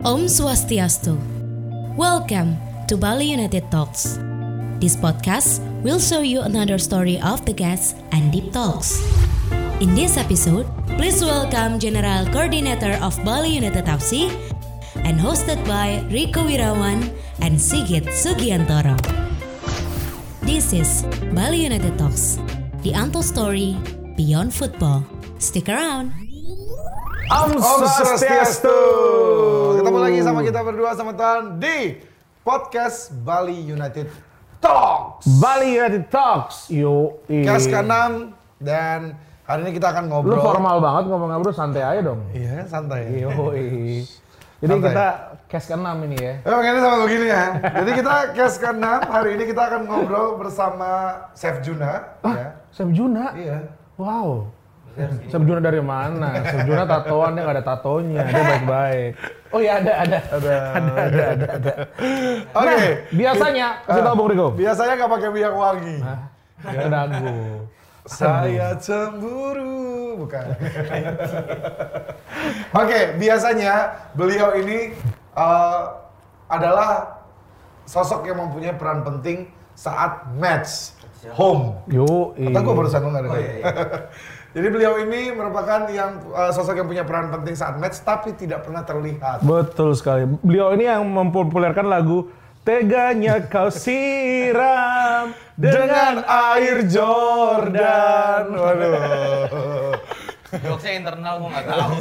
[0.00, 1.12] Om Swastiastu.
[1.96, 2.56] Welcome
[2.88, 4.16] to Bali United Talks.
[4.80, 8.96] This podcast will show you another story of the guests and deep talks.
[9.84, 10.64] In this episode,
[10.96, 14.32] please welcome General Coordinator of Bali United Tafsi
[15.04, 17.12] and hosted by Rico Wirawan
[17.44, 18.96] and Sigit Sugiantoro.
[20.40, 21.04] This is
[21.36, 22.40] Bali United Talks,
[22.80, 23.76] the untold story
[24.16, 25.04] beyond football.
[25.36, 26.16] Stick around.
[27.30, 28.72] Om Om Swastiastu.
[30.00, 32.00] Lagi sama kita berdua sama Tan di
[32.40, 34.08] podcast Bali United
[34.56, 35.28] Talks.
[35.36, 36.72] Bali United Talks.
[36.72, 37.20] Yo.
[37.28, 38.32] Cast ke-6
[38.64, 39.12] dan
[39.44, 40.40] hari ini kita akan Lu ngobrol.
[40.40, 42.24] formal banget ngomongnya bro, santai aja dong.
[42.32, 43.12] Iya, santai.
[43.12, 43.28] Yo.
[44.60, 44.88] Jadi Santai.
[44.92, 45.06] kita
[45.48, 46.34] cast ke-6 ini ya.
[46.44, 47.44] Emang ini sama begini ya.
[47.60, 50.90] Jadi kita cast ke-6 hari ini kita akan ngobrol bersama
[51.36, 52.16] Chef Juna.
[52.24, 52.48] Ya.
[52.72, 53.36] Chef Juna.
[53.36, 53.58] Iya.
[54.00, 54.48] Wow.
[55.30, 56.42] Chef Juna dari mana?
[56.42, 59.12] Chef Juna tatoan dia nggak ada tatonya, dia baik-baik.
[59.50, 60.54] Oh iya ada ada Ada.
[60.76, 61.46] ada ada ada.
[61.58, 61.72] ada.
[62.54, 62.66] Oke.
[62.66, 64.46] Nah, biasanya kasih tau Bung Riko.
[64.54, 65.96] Biasanya nggak pakai minyak wangi.
[66.60, 67.34] Ya ragu.
[68.08, 70.46] Saya cemburu, bukan.
[72.74, 73.74] Oke, biasanya
[74.16, 74.90] beliau ini
[75.36, 75.82] eh,
[76.50, 77.20] adalah
[77.86, 80.94] sosok yang mempunyai peran penting saat match
[81.36, 81.76] home.
[81.90, 82.32] Yo.
[82.34, 83.38] Kata gue barusan lu nggak ada.
[84.50, 88.66] Jadi beliau ini merupakan yang eh, sosok yang punya peran penting saat match tapi tidak
[88.66, 89.46] pernah terlihat.
[89.46, 90.26] Betul sekali.
[90.42, 92.26] Beliau ini yang mempopulerkan lagu
[92.60, 98.52] Teganya kau siram dengan air Jordan.
[98.52, 99.96] Waduh.
[100.50, 101.92] Jokesnya internal gue nggak tahu.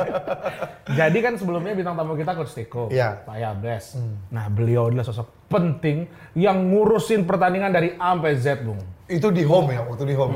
[0.98, 3.22] Jadi kan sebelumnya bintang tamu kita Coach Tiko, Iya.
[3.22, 3.94] Pak Yabres.
[4.34, 8.80] Nah beliau adalah sosok penting yang ngurusin pertandingan dari A sampai Z, Bung.
[9.06, 10.34] Itu di home ya, waktu di home.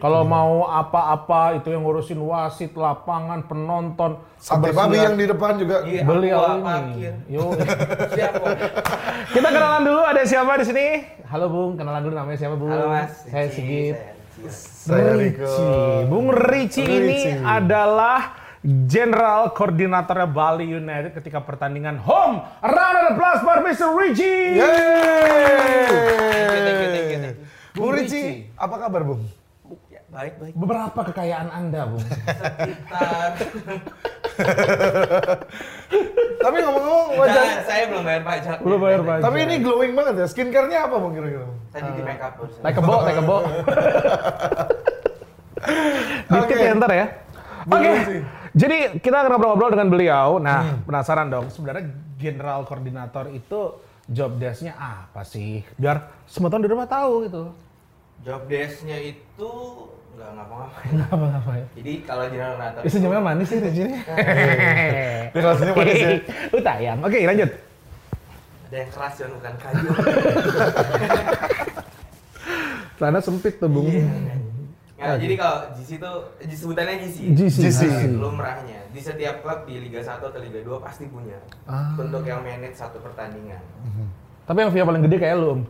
[0.00, 5.84] Kalau mau apa-apa itu yang ngurusin wasit, lapangan, penonton, Sate babi yang di depan juga.
[5.84, 6.64] Iya, beliau aqua, ini.
[6.64, 7.12] parkir.
[7.28, 7.52] Yo.
[8.16, 8.56] Siap kok.
[9.36, 11.04] Kita kenalan dulu ada siapa di sini?
[11.28, 12.72] Halo Bung, kenalan dulu namanya siapa Bung?
[12.72, 13.28] Halo Mas.
[13.28, 14.00] Saya Sigit.
[14.48, 15.44] Saya Riko.
[15.44, 16.08] Ricci.
[16.08, 22.40] Bung Ricci ini adalah General Koordinatornya Bali United ketika pertandingan home.
[22.64, 23.92] Round of applause for Mr.
[23.92, 24.56] Ricci.
[24.56, 25.84] Yeay!
[27.76, 29.39] Bung Ricci, apa kabar Bung?
[30.10, 30.54] Baik, baik.
[30.58, 32.02] Beberapa kekayaan Anda, Bung?
[32.02, 33.30] Sekitar.
[36.40, 38.56] Tapi ngomong-ngomong wajah, Nah, saya belum bayar pajak.
[38.58, 39.22] Belum bayar pajak.
[39.22, 40.26] tapi ini glowing banget ya.
[40.26, 41.46] Skincare-nya apa Bung kira-kira?
[41.70, 42.60] Tadi di make up barusan.
[42.64, 43.36] Naik kebo, naik kebo.
[46.26, 46.56] Dikit Oke.
[46.58, 47.06] ya ntar ya.
[47.68, 47.90] Oke.
[47.92, 48.18] Ricci.
[48.50, 50.28] Jadi kita akan ngobrol-ngobrol dengan beliau.
[50.42, 51.46] Nah, penasaran dong.
[51.54, 51.86] Sebenarnya
[52.18, 53.78] general koordinator itu
[54.10, 55.62] job desk-nya apa sih?
[55.78, 57.54] Biar semua tahun di rumah tahu gitu.
[58.20, 59.50] Job desk-nya itu
[60.12, 60.92] nggak ngapa-ngapain.
[61.08, 61.66] Apa-apa ya.
[61.80, 63.84] Jadi kalau general koordinator Ih, senyumnya manis sih Ricci.
[65.32, 66.10] Dia kalau senyum manis ya.
[66.52, 66.98] Uh, tayang.
[67.00, 67.50] Oke, lanjut.
[68.70, 69.90] ada yang keras dan bukan kayu.
[72.94, 73.88] Celana sempit tuh, Bung.
[75.00, 76.10] Nah, jadi kalau GC itu
[76.60, 77.16] sebutannya GC.
[77.32, 77.56] GC.
[77.66, 77.80] GC.
[77.88, 81.96] Nah, lumrahnya di setiap klub di Liga 1 atau Liga 2 pasti punya Ah.
[81.96, 83.64] untuk yang manage satu pertandingan.
[84.44, 85.60] Tapi yang via paling gede kayak lu, Om.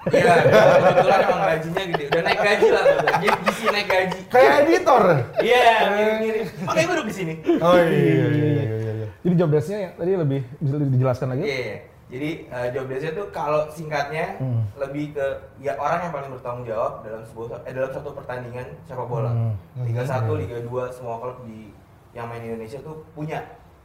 [0.00, 0.32] Iya,
[0.80, 2.04] kebetulan emang gajinya gede.
[2.08, 2.82] Udah naik gaji lah.
[3.12, 4.18] Jadi GC naik gaji.
[4.32, 5.02] Kayak editor.
[5.38, 5.60] Iya,
[5.92, 6.46] mirip-mirip.
[6.64, 7.34] Makanya gue duduk di sini.
[7.60, 8.92] Oh iya iya iya iya.
[8.96, 9.08] iya.
[9.20, 11.42] Jadi job desk-nya yang tadi lebih bisa dijelaskan lagi?
[11.44, 11.76] Iya, iya.
[12.10, 14.64] Jadi eh, job desk-nya tuh kalau singkatnya Hmm.
[14.74, 15.26] lebih ke
[15.60, 19.30] ya orang yang paling bertanggung jawab dalam sebuah eh, dalam satu pertandingan sepak bola.
[19.30, 19.52] Hmm.
[19.84, 21.76] Liga 1, Liga 2 semua klub di
[22.10, 23.38] yang main di Indonesia tuh punya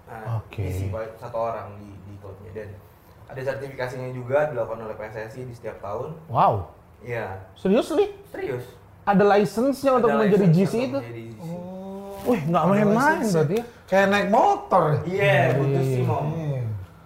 [0.05, 2.69] nah, paling- satu orang di di klubnya dan
[3.25, 6.13] ada sertifikasinya juga dilakukan oleh PSSI di setiap tahun.
[6.27, 6.69] Wow.
[6.99, 8.09] Iya, Serius nih?
[8.27, 8.65] serius.
[9.03, 10.97] Ada license-nya untuk Ada menjadi license GC untuk itu?
[10.97, 11.49] menjadi GC.
[12.25, 13.65] Wih, nggak main-main berarti ya?
[13.85, 14.83] Kayak naik motor.
[15.03, 16.23] Iya, butuh sih mau.
[16.31, 16.61] Iya.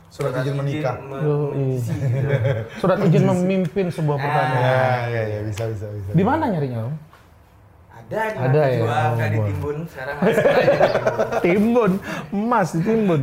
[0.10, 0.96] Surat izin menikah.
[1.02, 1.52] me- Yoi.
[1.54, 2.28] mengisi gitu.
[2.78, 4.22] Surat izin memimpin sebuah Ah.
[4.22, 4.64] pertandingan.
[4.64, 6.10] Ya, iya iya bisa bisa bisa.
[6.10, 6.94] Di mana nyarinya, Om?
[8.10, 8.78] Ada di Ada ya?
[8.82, 9.50] Juga, Oh, nggak di boleh.
[9.54, 10.16] Timbun sekarang
[11.46, 11.92] Timbun.
[12.34, 13.22] Emas di Timbun.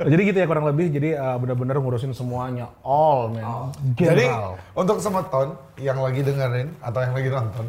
[0.00, 0.86] jadi gitu ya kurang lebih.
[0.88, 3.44] Jadi uh, benar-benar ngurusin semuanya, all man.
[3.44, 3.66] All.
[4.00, 4.24] Jadi
[4.72, 7.66] untuk semeton yang lagi dengerin atau yang lagi nonton,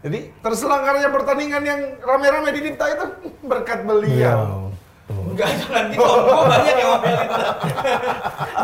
[0.00, 3.04] jadi terselenggaranya pertandingan yang rame-rame di Dipta itu
[3.44, 4.72] berkat beliau.
[5.08, 6.04] Enggak, jangan gitu.
[6.04, 7.28] Gue banyak yang ngomelin.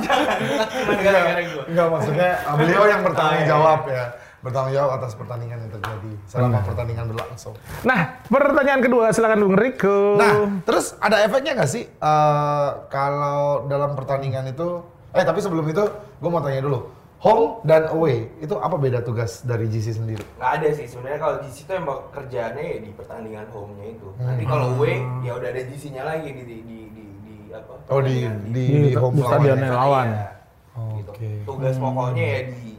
[0.04, 0.36] jangan,
[0.68, 1.62] cuma gara-gara gue.
[1.72, 4.04] Enggak maksudnya uh, beliau yang bertanggung iya, jawab ya,
[4.44, 7.56] bertanggung jawab atas pertandingan yang terjadi selama pertandingan berlangsung.
[7.80, 10.20] Nah, pertanyaan kedua silakan Bung Riko.
[10.20, 14.84] Nah, terus ada efeknya nggak sih eh, kalau dalam pertandingan itu?
[15.10, 19.40] Eh tapi sebelum itu, gue mau tanya dulu, home dan away itu apa beda tugas
[19.40, 20.20] dari GC sendiri?
[20.36, 24.08] Nggak ada sih sebenarnya kalau di situ emang kerjaannya ya di pertandingan home-nya itu.
[24.18, 27.80] Nanti kalau away ya udah ada GC-nya lagi di di di, di, di apa?
[27.88, 30.28] Oh di pertandingan di, Di- di home di lawan ya?
[30.74, 31.10] Iya, gitu.
[31.14, 31.30] Oke.
[31.46, 32.70] Tugas pokoknya ya di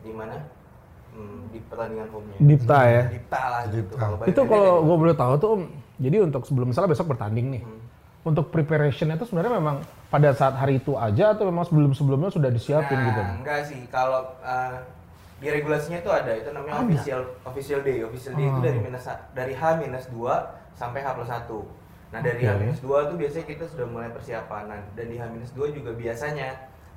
[0.00, 0.36] di mana?
[1.16, 2.36] Hmm, di pertandingan home-nya.
[2.38, 3.02] Dipta ya.
[3.08, 3.76] Dipta lah gitu.
[3.88, 3.96] Dipta.
[3.96, 4.84] Kalau Itu kalau ya.
[4.84, 5.62] gue boleh tahu tuh Om,
[5.98, 7.80] jadi untuk sebelum misalnya besok bertanding nih, Hmm.
[8.22, 9.76] untuk preparationnya itu sebenarnya memang
[10.06, 13.22] pada saat hari itu aja atau memang sebelum-sebelumnya sudah disiapin nah, gitu?
[13.38, 14.76] enggak sih kalau uh,
[15.36, 18.60] di regulasinya itu ada itu namanya official official day official day itu Oh.
[18.60, 20.42] dari minus sa- dari H minus 2
[20.74, 21.64] sampai H plus 1
[22.06, 22.42] nah dari.
[22.42, 25.70] H minus 2 tuh biasanya kita sudah mulai persiapan Nah, dan di H minus 2
[25.70, 26.48] juga biasanya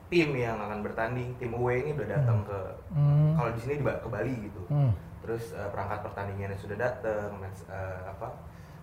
[0.09, 2.59] tim yang akan bertanding tim away ini udah datang ke
[2.89, 3.37] Hmm.
[3.37, 4.91] kalau di sini ke Bali gitu Hmm.
[5.21, 7.37] terus uh, perangkat pertandingannya sudah datang
[7.69, 8.33] uh, apa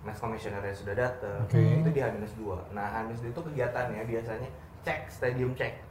[0.01, 1.59] match commissionernya sudah datang Oke.
[1.59, 4.51] itu di H minus 2 nah H minus 2 itu kegiatannya biasanya
[4.81, 5.83] cek stadium cek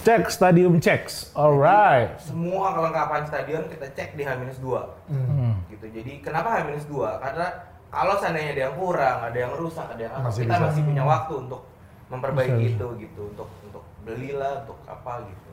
[0.00, 2.16] Cek stadium checks, alright.
[2.16, 4.64] semua kelengkapan stadion kita cek di H-2
[5.10, 5.60] Hmm.
[5.68, 6.88] gitu jadi kenapa H-2
[7.20, 7.46] karena
[7.90, 10.64] kalau seandainya ada yang kurang ada yang rusak ada yang apa Masih kita bisa.
[10.64, 11.60] masih punya waktu untuk
[12.06, 12.74] memperbaiki Bisa.
[12.74, 15.50] itu gitu untuk untuk belilah untuk apa gitu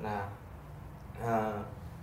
[0.00, 0.30] nah
[1.18, 1.58] eh,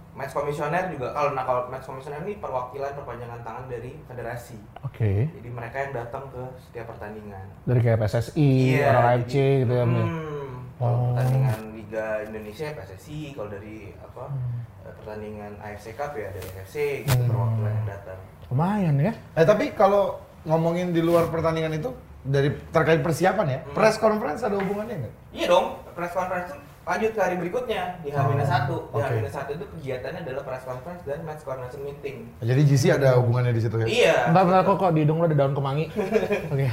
[0.10, 5.30] match komisioner juga kalau nah kalau match komisioner ini perwakilan perpanjangan tangan dari federasi Oke.
[5.30, 9.80] jadi mereka yang datang ke setiap pertandingan Dari kayak PSSI, Iya, orang AFC gitu ya.
[9.80, 9.86] Ya?
[9.86, 11.06] Hmm, kalau Oh.
[11.14, 14.60] pertandingan Liga Indonesia PSSI, kalau dari apa Hmm.
[14.84, 18.20] eh, pertandingan AFC Cup ya dari AFC gitu perwakilan yang datang.
[18.50, 19.14] Lumayan ya.
[19.36, 23.74] Eh tapi kalau ngomongin di luar pertandingan itu dari terkait persiapan ya, Hmm.
[23.74, 25.13] press conference ada hubungannya nggak?
[25.31, 28.66] Iya dong, press conference itu lanjut ke hari berikutnya di H-1.
[28.66, 29.30] Oh, Di oke.
[29.30, 32.16] H-1 itu kegiatannya adalah press conference dan match coordination meeting.
[32.42, 33.86] Jadi GC ada hubungannya di situ ya?
[33.86, 34.16] Iya.
[34.33, 35.86] Bentar, bentar kok, kok di hidung lo ada daun kemangi.
[36.54, 36.66] Oke.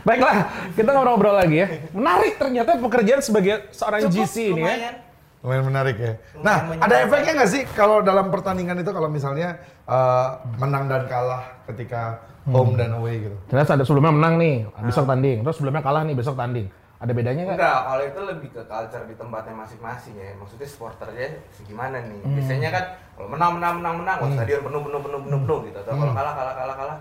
[0.00, 0.36] Baiklah,
[0.76, 1.66] kita ngobrol-ngobrol lagi ya.
[1.90, 4.92] Menarik ternyata pekerjaan sebagai seorang Cukup, GC ini ya.
[5.40, 5.62] Lumayan.
[5.64, 6.12] Menarik ya.
[6.14, 6.84] Lumayan Nah, menyenangkan.
[6.86, 10.26] ada efeknya nggak sih kalau dalam pertandingan itu kalau misalnya eh,
[10.56, 13.36] menang dan kalah ketika home dan away gitu?
[13.48, 15.40] Ternyata ada sebelumnya menang nih, besok tanding.
[15.40, 16.68] Terus sebelumnya kalah nih, besok tanding.
[17.00, 17.56] Ada bedanya nggak?
[17.56, 20.36] Enggak, kalau itu lebih ke culture di tempatnya masing-masing ya.
[20.36, 22.20] Maksudnya supporternya segimana nih.
[22.36, 22.84] Biasanya kan
[23.16, 25.78] kalau menang menang menang menang, wah stadion penuh penuh penuh penuh penuh gitu.
[25.80, 26.98] Atau kalau kalah kalah kalah kalah,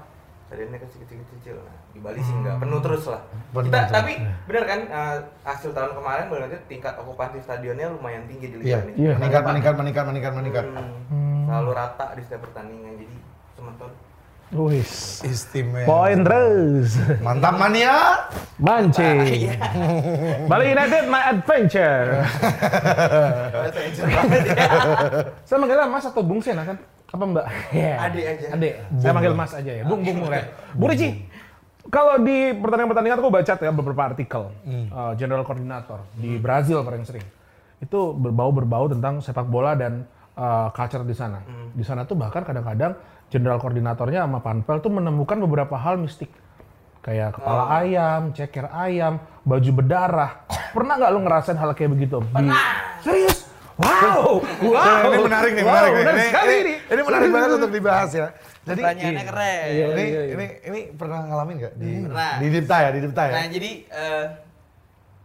[0.49, 1.55] stadionnya kecil kecil kecil.
[1.61, 3.21] Nah, di Bali sih enggak, penuh terus lah.
[3.53, 3.93] Penuh Kita terus.
[3.93, 4.13] tapi
[4.43, 8.89] bener kan eh, hasil tahun kemarin berarti tingkat okupansi stadionnya lumayan tinggi di Iya, liga
[8.89, 8.91] ini.
[8.97, 9.13] Iya.
[9.15, 10.65] meningkat, meningkat, meningkat, meningkat, meningkat.
[10.65, 12.97] Hmm, Selalu rata di setiap pertandingan.
[12.97, 13.15] Jadi
[13.53, 13.93] teman-teman
[14.49, 15.21] Wis.
[15.21, 15.85] Istimewa.
[15.85, 16.97] Poin terus.
[17.21, 18.25] Mantap mania.
[18.57, 19.53] Mancing.
[20.49, 22.25] Bali United my adventure.
[25.45, 26.77] Saya manggilnya Mas atau Bung sih, nah kan?
[27.09, 27.45] Apa Mbak?
[27.77, 27.93] Iya.
[28.05, 28.45] Adik aja.
[28.53, 28.73] Adik.
[29.01, 29.83] Saya manggil Mas aja ya.
[29.85, 30.33] Bung, Bung, Bung.
[30.77, 31.09] Bu Ricci,
[31.89, 34.41] kalau di pertandingan-pertandingan aku baca ya beberapa artikel
[34.93, 37.25] uh, general koordinator di Brazil paling sering.
[37.81, 40.05] Itu berbau-berbau tentang sepak bola dan
[40.37, 41.41] uh, culture di sana.
[41.73, 42.93] Di sana tuh bahkan kadang-kadang
[43.33, 46.29] general koordinatornya sama Panpel tuh menemukan beberapa hal mistik.
[46.99, 50.43] Kayak kepala ayam, ceker ayam, baju berdarah.
[50.75, 52.19] Pernah nggak lu ngerasain hal kayak begitu?
[52.19, 52.59] Pernah.
[52.99, 53.38] Serius?
[53.79, 54.75] Wow, wow.
[54.75, 56.01] Nah, ini menarik nih, Wow, menarik nih.
[56.01, 56.73] menarik Ini, sekali ini, ini.
[56.89, 58.27] ini menarik banget untuk dibahas ya.
[58.61, 59.65] Jadi Pertanyaannya keren.
[59.65, 60.33] Iya, ini, iya, iya.
[60.35, 62.33] ini, ini pernah ngalamin nggak di Pernah.
[62.35, 63.33] di Dipta ya, di Dipta ya?
[63.33, 64.23] Nah jadi eh,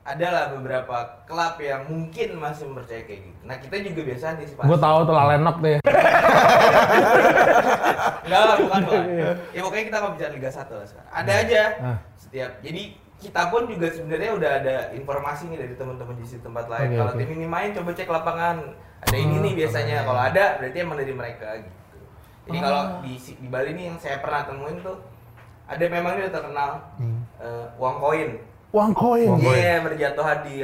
[0.05, 3.41] adalah beberapa klub yang mungkin masih mempercayai kayak gitu.
[3.43, 4.65] Nah kita juga biasa antisipasi.
[4.65, 5.77] Gue tahu tuh Lalenok deh.
[8.25, 9.03] Enggak lah, bukan bukan.
[9.51, 11.11] Ya pokoknya kita nggak bicara Liga 1 lah sekarang.
[11.11, 11.99] Ada aja Ah.
[12.15, 12.51] setiap.
[12.61, 12.83] Jadi
[13.25, 16.93] kita pun juga sebenarnya udah ada informasi nih dari teman-teman di situ tempat lain.
[16.93, 17.19] Oke, Kalau oke.
[17.19, 18.57] tim ini main coba cek lapangan.
[19.01, 19.97] Ada ini nih biasanya.
[20.05, 21.99] Kalau ada berarti emang dari mereka gitu.
[22.45, 25.01] Jadi kalau di si- di Bali nih yang saya pernah temuin tuh
[25.65, 26.71] ada memang dia terkenal
[27.41, 28.31] eh, uang koin.
[28.71, 29.29] Uang koin.
[29.29, 29.57] Uang koin.
[29.57, 30.55] Iya, berjatuhan di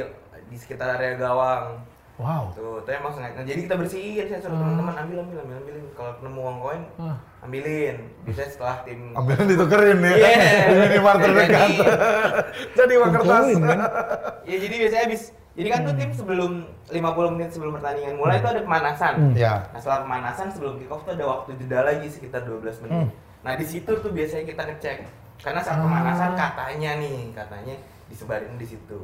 [0.45, 1.81] di sekitar area gawang.
[2.17, 2.51] Wow.
[2.51, 3.33] Tuh, itu emang sengaja.
[3.33, 5.85] Nah, jadi kita bersihin, saya suruh teman-teman ambil, ambil, ambil, ambilin.
[5.93, 7.17] Kalau nemu uang koin, Ah.
[7.41, 7.97] ambilin.
[8.23, 10.13] Biasanya setelah tim Ambilin ditukerin ya.
[10.13, 10.37] Iya.
[10.61, 11.69] Di minimarket Jadi- terdekat.
[12.73, 13.45] Jadi uang kertas.
[13.57, 13.79] kan?
[14.43, 16.51] Ya jadi biasanya habis jadi kan tuh tim sebelum
[16.87, 19.13] 50 menit sebelum pertandingan mulai itu ada pemanasan.
[19.19, 19.33] Hmm.
[19.35, 19.67] Ya.
[19.67, 22.95] Nah, setelah pemanasan sebelum kick off tuh ada waktu jeda lagi sekitar 12 menit.
[22.97, 23.09] Hmm.
[23.41, 24.97] Nah, di situ tuh biasanya kita ngecek.
[25.41, 27.75] Karena saat pemanasan katanya nih, katanya
[28.07, 28.99] disebarin di situ.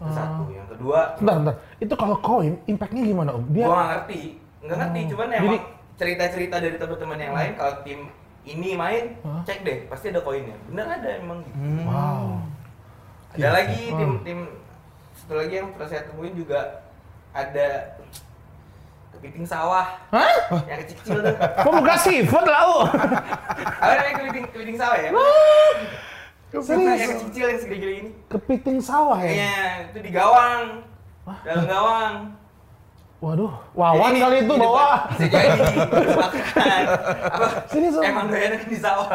[0.00, 0.42] Itu satu.
[0.48, 1.54] Yang kedua, Bentar, bentar.
[1.76, 3.44] Itu kalau koin, impactnya gimana Om?
[3.50, 4.20] Dia gua nggak ngerti
[4.60, 5.62] nggak ngerti cuman Jadi- emang
[5.94, 8.00] cerita-cerita dari teman-teman yang lain kalau tim
[8.42, 9.40] ini main Hah?
[9.42, 12.40] cek deh pasti ada koinnya bener ada emang gitu Wow.
[13.30, 13.96] ada lagi Hmm.
[13.96, 14.38] tim tim
[15.14, 16.60] satu lagi yang pernah saya temuin juga
[17.30, 17.68] ada
[19.10, 20.32] kepiting sawah Hah?
[20.64, 22.64] yang kecil-kecil tuh Kok buka seafood lah,
[23.80, 25.10] apa namanya kepiting kepiting sawah ya
[26.50, 26.98] Serius?
[26.98, 29.30] yang kecil yang segede-gede ini Kepiting sawah ya?
[29.30, 29.54] kayaknya
[29.86, 30.62] itu di gawang
[31.42, 32.14] dalam gawang
[33.20, 35.04] Waduh, wawan Jadi kali itu bawa.
[35.12, 35.60] Bisa jadi.
[37.28, 37.46] Apa?
[37.68, 38.00] Sini, Sob.
[38.00, 39.12] Emang doyan di sawah.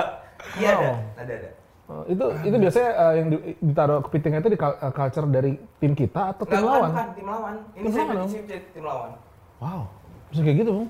[0.61, 0.95] Iya ada, Wow.
[1.17, 1.49] ada ada.
[1.85, 5.93] Eh, itu itu biasanya eh, yang di- ditaruh kepitingnya itu di eh, culture dari tim
[5.93, 6.89] kita atau tim Nggak, bukan, lawan?
[6.89, 7.55] bukan, tim lawan.
[7.73, 9.17] Ini Tim lawan, tim.
[9.57, 9.81] Wow,
[10.29, 10.89] bisa kayak gitu Bung.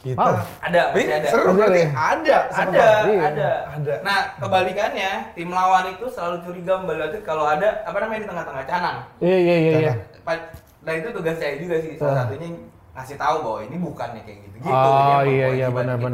[0.00, 0.40] Kita Wow.
[0.64, 1.28] Ada, Ih, pasti ada.
[1.28, 1.92] seru berarti Ada.
[1.92, 2.36] ada.
[2.48, 3.20] sama Ada, Iya.
[3.20, 3.94] ada, Ada.
[4.00, 8.64] Nah, kebalikannya, tim lawan itu selalu curiga Mbak Latif kalau ada apa namanya di tengah-tengah
[8.64, 8.98] canang.
[9.20, 9.72] Iya iya iya.
[9.76, 9.92] iya.
[10.80, 12.48] Nah itu tugas saya juga sih, salah satunya
[13.00, 14.56] ngasih tahu bahwa ini bukannya kayak gitu.
[14.60, 16.04] gitu Oh, iya, iya, sebagai orang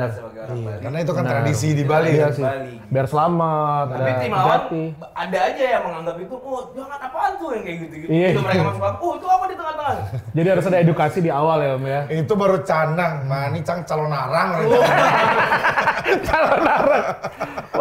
[0.47, 0.79] Iya, Bali.
[0.79, 1.33] karena itu kan Benar.
[1.35, 2.29] tradisi di Bali Iya ya.
[2.31, 2.45] sih.
[2.47, 2.73] Bali.
[2.87, 4.83] Biar selamat, Tapi ada tim lawan jati.
[5.13, 8.09] ada aja yang menganggap itu, oh jangan apaan tuh yang kayak gitu-gitu.
[8.09, 8.69] Iya, Itu mereka iya.
[8.71, 9.97] masuk oh itu apa di tengah-tengah?
[10.33, 12.01] Jadi harus ada edukasi di awal ya Om ya.
[12.09, 14.49] Itu baru canang, mani cang calon narang.
[16.27, 17.05] Calon narang.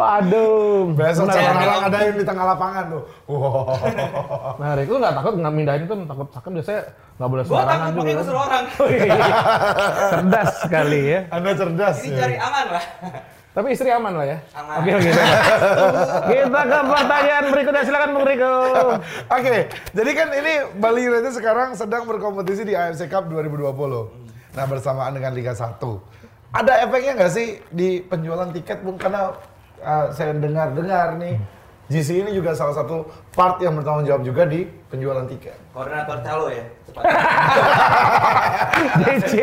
[0.06, 0.94] Waduh.
[0.94, 1.54] Besok benar.
[1.58, 3.04] narang ada yang di tengah lapangan tuh.
[3.26, 4.62] Wow.
[4.62, 4.86] Menarik.
[4.86, 6.82] Lu nggak takut nggak mindahin itu takut kan biasanya
[7.18, 8.02] nggak boleh Gua sembarangan takut juga.
[8.06, 8.24] pakai kan?
[8.24, 8.64] usul orang.
[8.78, 9.26] Oh, iya, iya.
[10.14, 11.20] Cerdas sekali ya.
[11.34, 11.96] Anda cerdas.
[12.06, 12.18] Ini ya.
[12.22, 12.84] cari aman lah.
[13.56, 14.38] Tapi istri aman lah ya.
[14.52, 14.76] Aman.
[14.84, 15.12] Oke oke.
[16.28, 18.52] Kita ke pertanyaan berikutnya silakan Bung Riko.
[19.40, 19.56] Oke,
[19.96, 23.72] jadi kan ini Bali United sekarang sedang berkompetisi di AFC Cup 2020.
[24.56, 25.80] Nah, bersamaan dengan Liga 1.
[26.52, 29.00] Ada efeknya nggak sih di penjualan tiket, Bung?
[29.00, 29.32] Karena
[29.80, 31.36] uh, saya dengar-dengar nih,
[31.86, 35.54] GC ini juga salah satu part yang bertanggung jawab juga di penjualan tiket.
[35.70, 36.66] Koordinator calo ya.
[38.98, 39.34] DC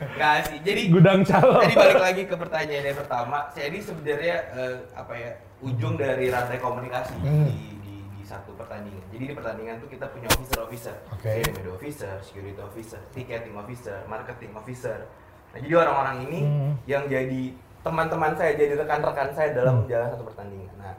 [0.00, 0.58] Enggak sih.
[0.62, 1.60] Jadi gudang calo.
[1.60, 5.30] Tadi balik lagi ke pertanyaan yang pertama, saya ini sebenarnya eh, apa ya
[5.60, 7.50] ujung dari rantai komunikasi Hmm.
[7.50, 9.02] di, di, di satu pertandingan.
[9.10, 11.28] Jadi di pertandingan tuh kita punya officer officer, Oke.
[11.28, 15.04] Saya media officer, security officer, ticketing officer, marketing officer.
[15.52, 16.72] Nah jadi orang-orang ini Hmm.
[16.86, 17.42] yang jadi
[17.80, 20.74] teman-teman saya, jadi rekan-rekan saya dalam menjalankan satu pertandingan.
[20.76, 20.94] Nah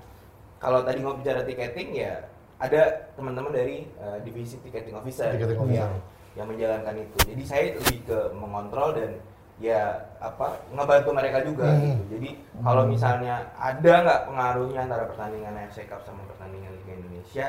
[0.58, 2.14] kalau tadi ngomong bicara ticketing ya
[2.58, 2.82] ada
[3.16, 6.36] teman-teman dari eh, divisi ticketing officer, Ticketing yang officer.
[6.36, 7.18] yang menjalankan itu.
[7.26, 9.12] Jadi saya lebih ke mengontrol dan
[9.60, 11.84] ya apa ngebantu mereka juga Hmm.
[11.84, 12.04] gitu.
[12.16, 12.30] Jadi
[12.64, 17.46] kalau misalnya ada nggak pengaruhnya antara pertandingan AFC Cup sama pertandingan Liga Indonesia,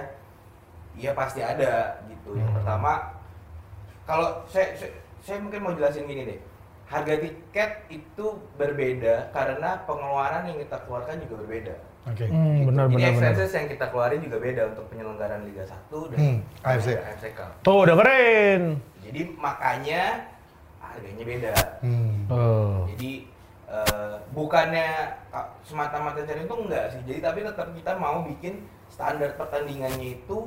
[0.95, 2.35] ya pasti ada gitu.
[2.35, 2.57] Yang Hmm.
[2.59, 2.93] pertama
[4.05, 4.91] kalau saya, saya
[5.23, 6.39] saya mungkin mau jelasin gini deh.
[6.91, 8.27] Harga tiket itu
[8.59, 11.75] berbeda karena pengeluaran yang kita keluarkan juga berbeda.
[12.03, 12.27] Oke.
[12.27, 12.67] Hmm, Gitu.
[12.67, 13.31] benar Jadi benar benar.
[13.31, 16.89] expenses yang kita keluarin juga beda untuk penyelenggaraan Liga 1 dan Hmm, AFC.
[16.93, 17.53] AFC Cup.
[17.63, 18.63] Tuh udah keren.
[19.01, 20.03] Jadi makanya
[20.81, 21.55] harganya beda.
[21.81, 22.15] Hmm.
[22.27, 22.91] Oh.
[22.91, 23.13] Jadi
[23.71, 24.89] eh, bukannya
[25.31, 27.01] ah, semata-mata cari itu enggak sih.
[27.07, 28.55] Jadi tapi tetap kita mau bikin
[28.91, 30.39] standar pertandingannya itu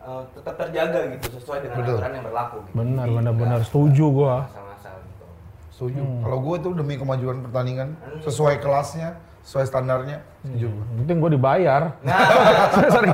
[0.00, 1.94] eh, tetap terjaga gitu sesuai dengan Betul.
[1.98, 2.56] aturan yang berlaku.
[2.62, 2.74] Gitu.
[2.74, 3.60] Benar, Jadi benar, nggak benar.
[3.60, 4.36] Setuju gua.
[5.76, 6.00] Setuju.
[6.24, 10.84] Kalau gue tuh demi kemajuan pertandingan sesuai kelasnya, sesuai standarnya, setuju gue.
[11.04, 12.00] Penting gue dibayar.
[12.00, 12.16] Nah,
[12.96, 13.12] sorry.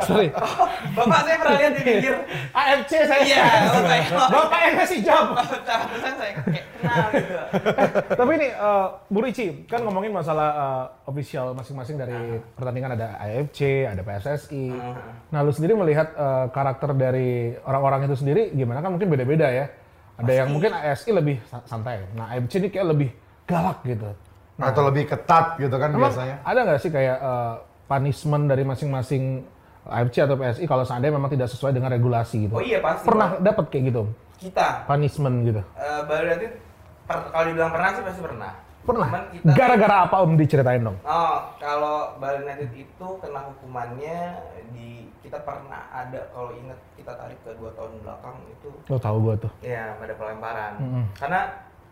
[0.00, 0.28] sorry.
[0.96, 2.16] Bapak saya pernah lihat di pinggir.
[2.56, 3.20] AFC saya.
[3.20, 4.28] Iya, Bapak.
[4.32, 5.24] Bapak yang ngasih job.
[5.36, 7.34] Pantesan saya kayak kenal gitu.
[8.16, 13.84] Tapi ini eh, Bu Ricci kan ngomongin masalah eh, official masing-masing dari pertandingan ada AFC,
[13.84, 14.72] ada PSSI.
[15.36, 19.68] Nah, lu sendiri melihat eh, karakter dari orang-orang itu sendiri gimana kan mungkin beda-beda ya.
[20.16, 22.08] Ada yang mungkin ASI lebih sa- santai.
[22.12, 23.08] Nah, AFC ini kayak lebih
[23.44, 24.08] galak gitu.
[24.56, 26.40] Atau lebih ketat gitu kan Emang biasanya.
[26.40, 27.54] ada nggak sih kayak eh,
[27.86, 29.44] punishment dari masing-masing
[29.84, 32.56] AFC atau PSI kalau seandainya memang tidak sesuai dengan regulasi gitu?
[32.56, 33.04] Oh iya pasti.
[33.04, 34.02] Pernah dapat kayak gitu?
[34.36, 35.60] Kita Punishment gitu?
[35.60, 36.46] eh, baru nanti
[37.04, 38.52] per- kalau dibilang pernah sih pasti pernah.
[38.86, 39.08] Pernah?
[39.52, 40.96] Gara-gara apa Om diceritain dong?
[41.02, 44.18] Oh, kalau Bali United itu kena hukumannya
[44.70, 44.88] di
[45.20, 49.34] kita pernah ada kalau ingat kita tarik ke dua tahun belakang itu Lo tahu gue
[49.42, 49.52] tuh.
[49.60, 50.72] ya ada pelemparan.
[50.78, 51.04] Mm-mm.
[51.12, 51.40] Karena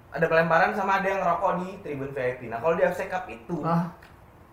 [0.09, 2.47] ada pelemparan sama ada yang ngerokok di tribun VIP.
[2.47, 3.91] Nah, kalau di AFC Cup itu Ah.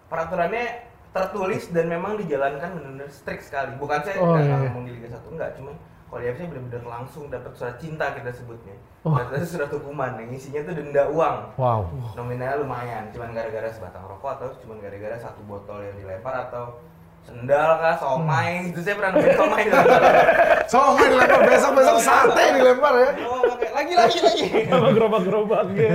[0.08, 0.66] peraturannya
[1.12, 3.76] tertulis dan memang dijalankan benar-benar strict sekali.
[3.76, 4.58] Bukan saya Oh, nggak iya, iya.
[4.66, 5.72] ngomong di Liga 1 enggak, cuma
[6.12, 8.76] kalau di AFC benar-benar langsung dapat surat cinta kita sebutnya.
[9.02, 9.16] Oh.
[9.16, 11.88] Dapat surat hukuman yang isinya tuh denda uang Wow.
[12.14, 16.84] nominalnya lumayan cuman gara-gara sebatang rokok atau cuman gara-gara satu botol yang dilempar atau
[17.22, 20.02] sendal kah somai itu saya pernah nemuin somai dilempar
[20.72, 23.10] So, main dilempar besok-besok sate dilempar ya.
[23.24, 25.90] oh oke lagi lagi lagi Sama gerobak-gerobaknya.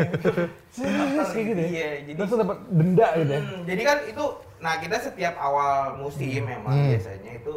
[0.68, 1.68] Serius kayak gitu ya?
[1.68, 3.40] iya jadi Terus dapat denda gitu ya?
[3.40, 4.24] Hmm, jadi kan itu
[4.66, 6.90] nah kita setiap awal musim memang Hmm.
[6.90, 7.52] biasanya itu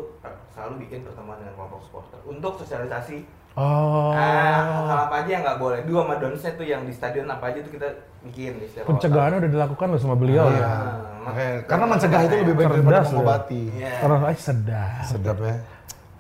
[0.48, 3.26] selalu bikin pertemuan dengan kelompok supporter untuk sosialisasi
[3.58, 4.14] Oh.
[4.14, 7.50] ah, hal apa aja yang nggak boleh dua sama donsnya tuh yang di stadion apa
[7.50, 7.90] aja tuh kita
[8.24, 10.54] bikin di setiap awal Pencegahannya udah dilakukan loh sama beliau Iya.
[10.54, 10.62] ya.
[10.62, 11.20] tahun.
[11.20, 13.64] Makanya, karena mencegah itu lebih baik Cerdas daripada mengobati.
[13.74, 13.94] Iya.
[14.00, 15.02] Karena ay sedap.
[15.04, 15.56] Sedap ya.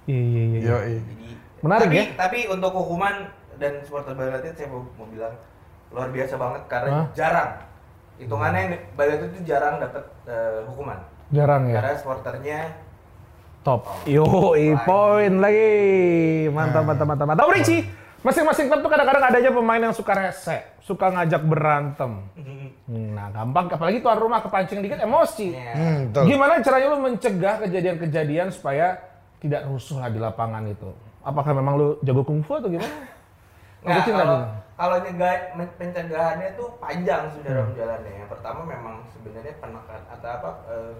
[0.03, 0.59] Iya iya iya.
[0.65, 0.95] Yoi.
[0.99, 1.27] Jadi,
[1.61, 2.05] Menarik tapi, ya?
[2.17, 3.15] Tapi untuk hukuman
[3.55, 5.33] dan supporter Bali United saya mau, mau bilang
[5.89, 7.05] luar biasa banget karena Hah?
[7.13, 7.51] jarang.
[8.19, 10.99] Hitungannya Bali United itu jarang dapat eh, hukuman.
[11.31, 11.79] Jarang ya.
[11.79, 12.59] Karena supporternya
[13.59, 14.07] Top.
[14.07, 14.23] Yo,
[14.87, 16.47] poin lagi.
[16.47, 17.51] Mantap, mantap, mantap, mantap.
[17.51, 17.83] Ricci,
[18.19, 22.19] Masing-masing klub tuh kadang-kadang ada aja pemain yang suka rese, suka ngajak berantem.
[22.91, 25.55] Nah, gampang apalagi tuan rumah kepancing dikit emosi.
[25.55, 25.71] Iya.
[26.11, 26.27] Hmm.
[26.27, 28.99] Gimana caranya lu mencegah kejadian-kejadian supaya
[29.39, 30.91] tidak rusuh lah di lapangan itu?
[31.23, 32.91] Apakah memang lu jago kungfu atau gimana?
[33.87, 34.37] Nggak, Kucing kalau.
[34.79, 35.35] Kalau nyegah
[35.75, 37.33] pencegahannya tuh panjang Hmm.
[37.35, 38.11] sebenarnya jalannya.
[38.15, 40.49] Yang pertama memang sebenarnya penekan atau apa?
[40.65, 40.91] eh,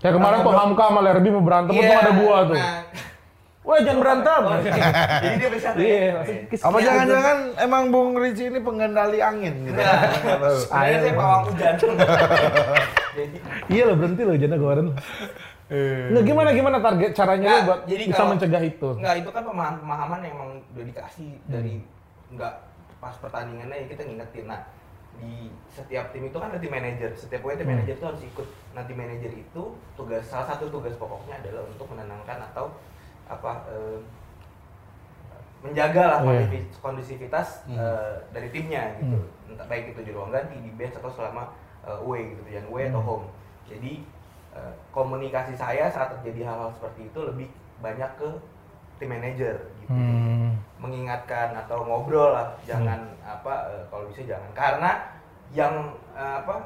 [0.00, 2.56] Kayak kemarin Hamka sama Lerby mau berantem, Iya, untung ada gua tuh.
[2.56, 2.80] nah,
[3.60, 4.42] Wah jangan berantem.
[4.42, 4.56] oh,
[5.20, 5.78] jadi dia bisa ya?
[5.78, 6.12] Iya.
[6.58, 9.76] Apa jangan-jangan emang Bung Ricci ini pengendali angin gitu?
[9.76, 11.74] Sebenarnya saya pawang hujan.
[13.68, 14.86] Iya lo berhenti lo jangan kemarin.
[16.10, 18.88] Nggak gimana gimana target caranya lo Nggak, buat jadi bisa kalau- mencegah itu?
[18.96, 21.46] Enggak, itu kan pemahaman, pemahaman yang emang udah dikasih Hmm.
[21.46, 21.74] dari
[22.28, 22.54] enggak
[23.00, 24.46] pas pertandingannya ya kita ngingetin.
[24.46, 24.60] Nah,
[25.16, 27.10] di setiap tim itu kan ada tim manajer.
[27.16, 27.74] Setiap pokoknya tim Hmm.
[27.76, 28.46] manajer itu harus ikut.
[28.76, 29.62] Nah, tim manajer itu
[29.96, 32.72] tugas salah satu tugas pokoknya adalah untuk menenangkan atau
[33.26, 33.98] apa eh,
[35.60, 36.48] menjaga lah Iya.
[36.48, 39.16] kondusi- kondusivitas eh, dari timnya gitu.
[39.18, 39.50] Hmm.
[39.52, 41.52] Entah baik itu di ruang ganti, di bench atau selama
[41.84, 43.08] eh, away gitu, yang away atau Hmm.
[43.08, 43.26] home.
[43.68, 43.92] Jadi
[44.50, 47.46] eh, komunikasi saya saat terjadi hal-hal seperti itu lebih
[47.78, 48.28] banyak ke
[48.98, 49.56] tim manager.
[49.90, 50.54] Hmm.
[50.78, 54.90] Mengingatkan atau ngobrol lah, jangan apa eh, kalau bisa jangan karena
[55.50, 55.74] yang
[56.12, 56.62] eh, apa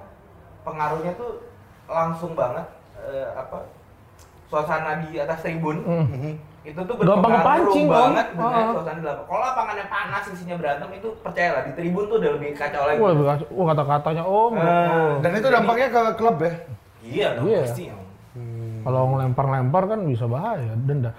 [0.61, 1.41] pengaruhnya tuh
[1.85, 3.65] langsung banget eh, apa
[4.45, 6.37] suasana di atas tribun Hmm.
[6.63, 7.89] itu tuh Gampang Om.
[7.89, 8.73] banget dengan Ah.
[8.73, 9.27] suasana di lapangan.
[9.27, 12.99] Kalau lapangannya panas isinya berantem itu percayalah di tribun tuh udah lebih kacau lagi.
[13.01, 13.13] Wah,
[13.51, 14.53] wah kata-katanya om.
[14.55, 15.13] Eh, oh.
[15.21, 16.53] Dan itu dampaknya ke klub ya?
[17.03, 17.61] Iya dong Iya.
[17.63, 17.85] pasti.
[17.89, 18.01] Om.
[18.81, 21.13] Kalau ngelempar-lempar kan bisa bahaya, denda.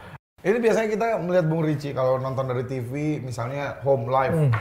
[0.45, 4.53] Ini biasanya kita melihat Bung Ricci kalau nonton dari TV, misalnya home live,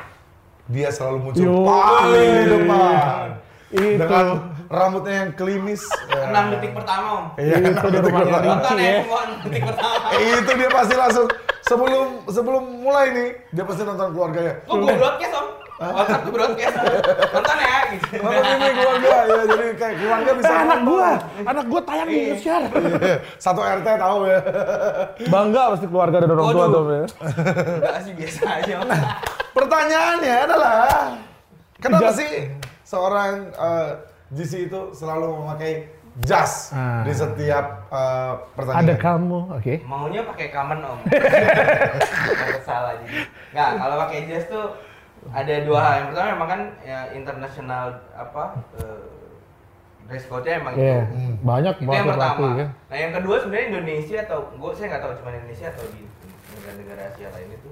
[0.73, 1.61] dia selalu muncul Yo.
[1.61, 3.27] paling di depan.
[3.69, 4.01] Itu.
[4.01, 4.27] Dengan
[4.73, 5.85] rambutnya yang klimis.
[6.09, 6.25] ya.
[6.33, 7.25] Enam detik pertama om.
[7.37, 8.49] Iya, Itu enam di detik rumahnya pertama.
[8.49, 8.97] Nonton ya ya.
[9.05, 10.07] semua enam detik pertama.
[10.09, 11.27] Eh, itu dia pasti langsung
[11.69, 14.55] sebelum sebelum mulai nih dia pasti nonton keluarganya.
[14.65, 15.47] Kok gue broadcast om?
[15.75, 16.77] WhatsApp tuh broadcast.
[17.29, 18.07] Nonton ya gitu.
[18.17, 21.09] Nonton ini keluarga ya jadi kayak keluarga bisa Eh, anak gua,
[21.43, 22.55] anak gua tayang di Indonesia.
[22.63, 24.39] Iya, Satu RT tahu ya.
[25.27, 26.83] Bangga pasti keluarga dan orang tua tuh.
[26.87, 27.05] ya.
[27.75, 28.75] Enggak sih biasa aja.
[29.51, 30.75] Pertanyaannya adalah
[31.77, 32.31] kenapa sih
[32.83, 33.31] seorang
[34.31, 35.91] GC itu selalu memakai
[36.23, 37.03] jas Ah.
[37.03, 38.99] di setiap Ada pertandingan?
[38.99, 39.75] kamu, oke.
[39.85, 40.99] Maunya pakai common om.
[41.11, 43.27] Nggak salah jadi.
[43.51, 44.65] Nggak, kalau pakai jas tuh
[45.27, 45.93] ada dua hal.
[45.97, 48.45] Yang pertama memang kan ya internasional apa
[48.77, 49.05] eh,
[50.05, 51.17] dress code-nya emang Iya, itu.
[51.41, 52.47] banyak Itu yang banget pertama.
[52.55, 52.67] ya.
[52.87, 56.03] Nah yang kedua sebenarnya Indonesia atau gue saya nggak tahu cuma Indonesia atau di
[56.53, 57.71] negara-negara Asia lain itu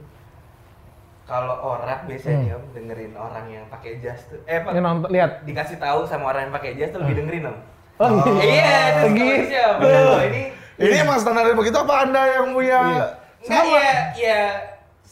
[1.22, 5.46] kalau orang biasanya om dengerin orang yang pakai jas tuh eh Ini nonton, lihat.
[5.46, 7.56] dikasih tahu sama orang yang pakai jas tuh lebih dengerin om.
[8.00, 8.74] Oh, Iya,
[9.04, 9.22] itu Gitu.
[9.22, 9.64] Indonesia.
[10.24, 10.42] Ini.
[10.74, 12.80] Ini emang standarnya begitu apa anda yang punya?
[13.38, 14.40] Enggak ya, ya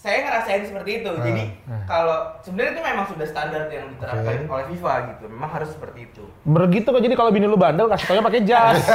[0.00, 1.12] saya ngerasain seperti itu.
[1.14, 1.84] Jadi Ah.
[1.84, 5.24] kalau sebenarnya itu memang sudah standar yang diterapkan oleh FIFA gitu.
[5.28, 6.24] Memang harus seperti itu.
[6.42, 8.80] Begitu kok jadi kalau bini lu bandel kasih taunya pakai jas.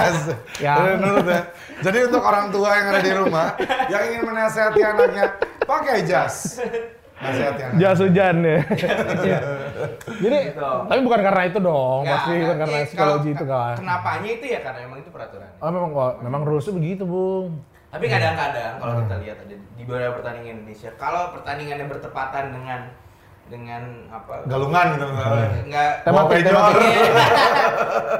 [0.58, 0.74] Ya.
[0.74, 0.98] Ya.
[0.98, 1.41] Menurut ya.
[1.80, 3.48] Jadi untuk orang tua yang ada di rumah
[3.86, 5.26] yang ingin menasehati anaknya
[5.62, 6.58] pakai jas.
[7.15, 7.80] Nasihati anaknya.
[7.80, 8.58] Jas hujan ya.
[10.24, 10.70] jadi Gitu.
[10.86, 13.74] tapi bukan karena itu dong, Nggak, pasti bukan karena iya, psikologi kalau- itu kan.
[13.78, 15.50] Kenapanya itu ya karena emang itu peraturan.
[15.56, 17.62] Oh memang oh, memang rulesnya begitu, Bung.
[17.95, 19.01] Tapi kadang-kadang kalau Hmm.
[19.01, 22.79] kita lihat ada di beberapa pertandingan Indonesia, kalau pertandingannya bertepatan dengan
[23.45, 24.43] dengan apa?
[24.43, 25.49] Galungan gitu misalnya.
[25.63, 26.73] Enggak Bawa pejor.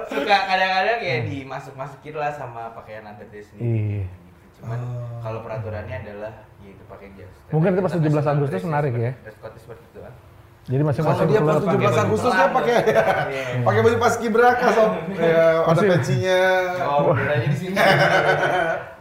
[0.08, 1.30] suka kadang-kadang kayak Hmm.
[1.30, 3.68] dimasuk-masukin lah sama pakaian adat dia sendiri.
[3.68, 4.06] Iya.
[4.06, 4.56] Gitu.
[4.56, 4.80] Cuman
[5.20, 7.34] kalau peraturannya adalah ya itu pakai jas.
[7.50, 9.12] Mungkin itu pas kita 17 national Agustus menarik ya.
[9.28, 10.14] Seperti itu kan.
[10.66, 13.04] Jadi masing-masing dia pas 17 baju Agustus dia pakai Iya.
[13.62, 14.92] pakai baju paski beraka sob.
[15.12, 16.42] Ya, ada pecinya.
[16.88, 17.76] Oh, bener aja di sini.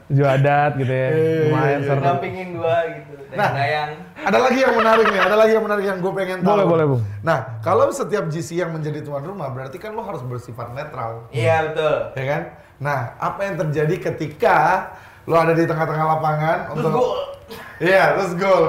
[0.04, 1.08] Baju adat gitu ya.
[1.48, 1.88] Lumayan iya.
[1.88, 2.00] seru.
[2.04, 3.12] Dampingin gua gitu.
[3.34, 3.50] Nah.
[3.50, 3.90] Dayang.
[4.24, 6.54] Ada lagi yang menarik nih, ada lagi yang menarik yang gue pengen tahu.
[6.54, 7.02] Boleh, boleh, Bung.
[7.20, 11.28] Nah, kalau setiap GC yang menjadi tuan rumah, berarti kan lo harus bersifat netral.
[11.34, 11.96] Iya betul.
[12.14, 12.42] Ya kan?
[12.80, 14.58] Nah, apa yang terjadi ketika
[15.26, 17.12] lo ada di tengah-tengah lapangan Terus untuk gol.
[17.82, 18.64] Iya, terus gol.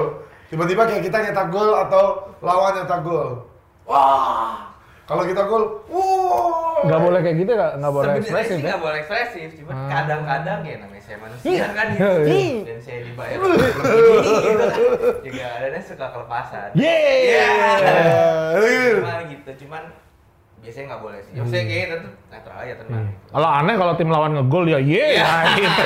[0.50, 2.04] Tiba-tiba kayak kita nyetak gol atau
[2.42, 3.46] lawan nyetak gol.
[3.86, 4.65] Wah!
[5.06, 6.82] Kalau kita gol, wow!
[6.82, 8.66] Nggak boleh kayak gitu, nggak nggak boleh Sebenarnya ekspresif sih ya.
[8.66, 9.86] nggak boleh ekspresif, cuma Ah.
[9.88, 11.66] kadang-kadang ya namanya saya manusia Iya.
[11.70, 12.50] kan Iya, iya.
[12.64, 14.74] dan saya dibayar lebih gitu kan.
[15.22, 16.68] Juga kadang suka kelepasan.
[16.74, 17.18] Yeay!
[17.24, 17.46] Iya.
[18.50, 19.82] Eh, Cuman gitu, cuman
[20.58, 21.32] biasanya nggak boleh sih.
[21.32, 22.90] Maksudnya kayak tetap netral aja tenang.
[22.98, 23.10] Iya.
[23.30, 25.22] Kalau aneh kalau tim lawan ngegol ya ye, Iya.
[25.22, 25.82] nah, gitu.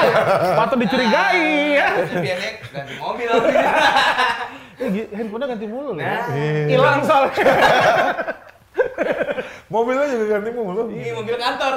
[0.57, 1.45] Patut dicurigai
[1.77, 1.87] ya.
[1.95, 2.37] Biasanya
[2.73, 3.29] ganti mobil.
[4.81, 6.01] Eh, handphonenya ganti mulu loh.
[6.01, 6.25] Nah.
[6.65, 7.37] Hilang soalnya.
[9.71, 10.83] Mobilnya juga ganti mulu.
[10.91, 11.73] Ini mobil kantor.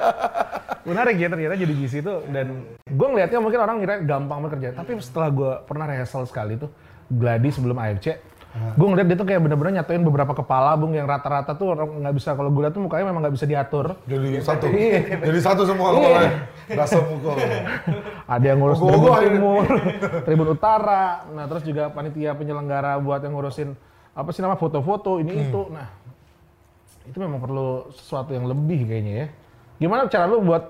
[0.88, 2.46] Menarik ya ternyata jadi GC itu dan
[2.86, 4.68] gue ngelihatnya mungkin orang ngira gampang banget kerja.
[4.78, 6.70] Tapi setelah gue pernah rehearsal sekali tuh,
[7.10, 8.14] gladi sebelum AFC.
[8.50, 12.14] Gue ngeliat dia tuh kayak bener-bener nyatuin beberapa kepala bung yang rata-rata tuh orang nggak
[12.18, 13.94] bisa kalau gue liat tuh mukanya memang nggak bisa diatur.
[14.10, 14.66] Jadi satu.
[14.74, 15.22] Iya.
[15.22, 16.32] Jadi satu semua kepalanya.
[16.66, 17.38] Rasa mukul.
[18.26, 19.38] Ada yang ngurus Ogoh-ogoh Tribun akhirnya.
[19.38, 19.66] Timur,
[20.26, 21.04] Tribun Utara.
[21.30, 23.70] Nah terus juga panitia penyelenggara buat yang ngurusin
[24.10, 25.70] apa sih nama foto-foto ini itu.
[25.70, 25.86] Nah
[27.08, 29.26] itu memang perlu sesuatu yang lebih kayaknya ya.
[29.80, 30.68] Gimana cara lu buat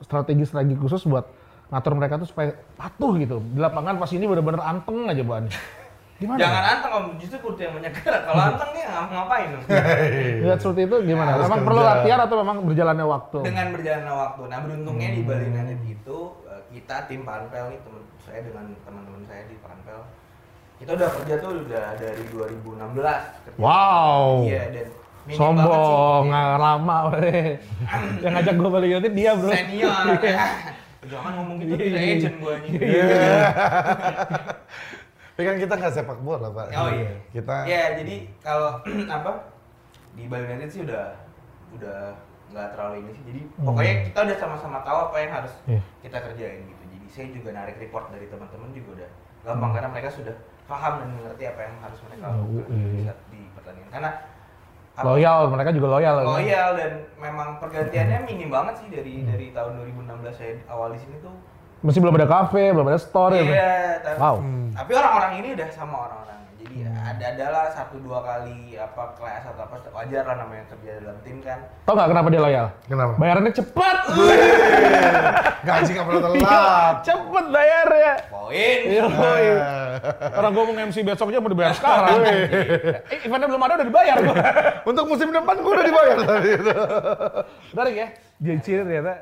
[0.00, 1.28] strategi-strategi khusus buat
[1.70, 3.44] ngatur mereka tuh supaya patuh gitu.
[3.52, 5.52] Di lapangan pas ini bener-bener anteng aja bahannya.
[6.20, 6.36] Gimana?
[6.36, 8.12] Jangan anteng om, justru kudu yang menyegar.
[8.28, 9.62] Kalau anteng dia ngapa ngapain om?
[10.44, 11.28] Lihat seperti itu gimana?
[11.32, 11.68] Harus memang kerja.
[11.68, 13.38] perlu latihan atau memang berjalannya waktu?
[13.40, 14.42] Dengan berjalannya waktu.
[14.48, 19.22] Nah beruntungnya di Bali United itu eh, kita tim Panpel nih teman saya dengan teman-teman
[19.24, 20.00] saya di Panpel
[20.80, 22.72] kita udah kerja tuh udah dari 2016.
[23.44, 23.58] kerja.
[23.60, 24.48] Wow.
[24.48, 24.88] Iya dan
[25.22, 26.96] minim Sombong, nggak lama.
[27.10, 27.56] weh.
[28.22, 29.50] yang ngajak gue balik United dia bro.
[29.50, 30.04] Senior.
[31.10, 32.12] Jangan ngomong gitu, Iya, bisa iya.
[32.14, 32.70] agent gue nih.
[35.30, 36.66] Tapi kan kita nggak sepak bola pak.
[36.74, 37.10] Oh iya.
[37.30, 38.84] Kita Ya jadi kalau
[39.16, 39.30] apa
[40.12, 41.16] di Bali United sih udah
[41.72, 42.12] udah
[42.50, 43.24] nggak terlalu ini sih.
[43.24, 45.80] Jadi pokoknya kita udah sama-sama tahu apa yang harus Iya.
[46.02, 46.82] kita kerjain gitu.
[46.90, 50.34] Jadi saya juga narik report dari teman-teman juga udah gampang karena mereka sudah
[50.66, 53.14] paham dan mengerti apa yang harus mereka Oh, lakukan iya.
[53.26, 53.90] di pertandingan.
[53.90, 54.10] Karena
[55.02, 56.14] Loyal, mereka juga loyal.
[56.16, 56.26] kan?
[56.30, 61.16] loyal dan memang pergantiannya minim banget sih dari dari tahun 2016 saya awal di sini
[61.18, 61.34] tuh.
[61.80, 63.42] Masih belum ada kafe, belum ada store ya.
[63.42, 64.36] Iya, tapi, Wow.
[64.70, 66.28] tapi orang-orang ini udah sama orang-orang.
[66.60, 71.16] Jadi ada adalah satu dua kali apa kelas atau apa wajar lah namanya kerja dalam
[71.20, 71.56] tim kan.
[71.82, 72.66] Tau nggak kenapa dia loyal?
[72.84, 73.12] kenapa?
[73.16, 73.98] Bayarannya cepet.
[75.66, 76.36] Gaji nggak pernah telat.
[76.36, 76.60] Iya,
[77.02, 78.12] cepet bayarnya.
[78.28, 78.78] Poin.
[78.84, 79.04] Iya,
[79.40, 79.54] iya.
[80.32, 82.18] Orang gue mau MC besoknya mau dibayar sekarang.
[82.24, 84.16] eh, eventnya belum ada udah dibayar.
[84.90, 86.50] Untuk musim depan gua udah dibayar tadi.
[87.72, 88.08] Menarik ya.
[88.40, 89.14] Jadi ternyata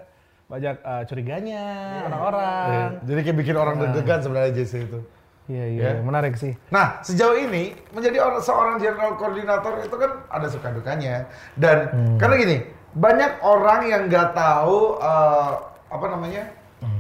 [0.49, 1.63] banyak eh, curiganya
[2.07, 3.05] orang-orang.
[3.05, 5.01] Jadi kayak bikin orang deg-degan sebenarnya JC itu.
[5.49, 6.05] Iya, iya, Ya.
[6.05, 6.53] menarik sih.
[6.69, 11.25] Nah, sejauh ini menjadi orang, seorang general koordinator itu kan ada suka dukanya.
[11.57, 11.89] Dan
[12.21, 12.57] karena gini,
[12.93, 15.51] banyak orang yang nggak tahu eh,
[15.89, 16.53] apa namanya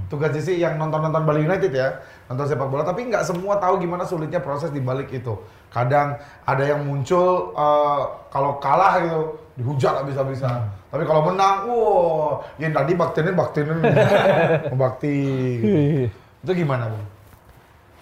[0.09, 4.09] tugas JC yang nonton-nonton Bali United ya, nonton sepak bola, tapi nggak semua tahu gimana
[4.09, 5.37] sulitnya proses di balik itu.
[5.69, 6.17] Kadang
[6.49, 9.21] ada yang muncul eh, kalau kalah gitu
[9.61, 10.71] dihujat habis-habisan.
[10.89, 13.79] Tapi kalau menang, wow, yang tadi baktinin baktinin,
[14.81, 15.19] bakti.
[15.61, 16.09] Gitu.
[16.47, 17.07] Itu gimana, Bung?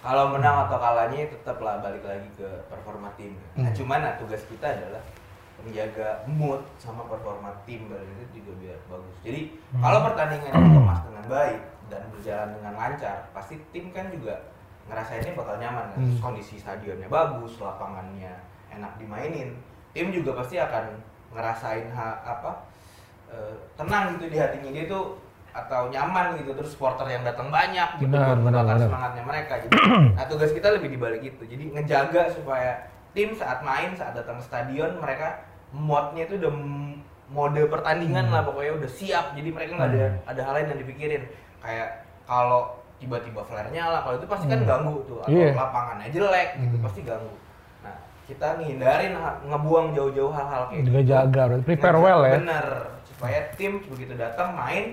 [0.06, 3.34] Kalau menang atau kalahnya tetaplah balik lagi ke performa tim.
[3.58, 5.02] Nah, cuman nah, tugas kita adalah
[5.66, 9.16] menjaga mood sama performa tim Bali itu juga biar bagus.
[9.26, 9.40] Jadi
[9.82, 14.34] kalau pertandingan dikemas dengan baik dan berjalan dengan lancar, pasti tim kan juga
[14.86, 15.98] ngerasainnya bakal nyaman kan.
[16.02, 18.34] Terus Kondisi stadionnya bagus, lapangannya
[18.70, 19.54] enak dimainin.
[19.94, 20.84] Tim juga pasti akan
[21.32, 22.50] ngerasain ha, apa
[23.32, 25.18] eh, tenang gitu di hatinya dia tuh
[25.56, 28.88] atau nyaman gitu terus supporter yang datang banyak gitu Benar, benar, benar.
[28.92, 29.72] semangatnya mereka gitu.
[30.12, 34.44] nah tugas kita lebih dibalik itu jadi ngejaga supaya tim saat main saat datang ke
[34.44, 35.40] stadion mereka
[35.72, 36.52] modnya itu udah
[37.32, 41.22] mode pertandingan lah pokoknya udah siap jadi mereka nggak ada ada hal lain yang dipikirin
[41.66, 41.88] kayak
[42.22, 42.62] kalau
[42.96, 45.52] tiba-tiba flare nyala kalau itu pasti kan ganggu tuh atau Iya.
[45.52, 47.34] lapangannya jelek gitu pasti ganggu.
[47.82, 51.10] Nah kita ngehindarin ha- ngebuang jauh-jauh hal-hal kayak Juga gitu.
[51.10, 52.34] jaga, berarti prepare Ngeja- well ya.
[52.38, 52.66] bener
[53.04, 54.84] supaya tim begitu datang main